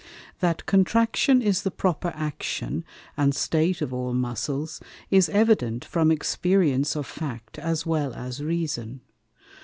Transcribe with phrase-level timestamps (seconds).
[0.39, 2.83] That Contraction is the proper Action,
[3.15, 4.81] and State of all Muscles,
[5.11, 9.01] is evident from Experience of Fact, as well as Reason.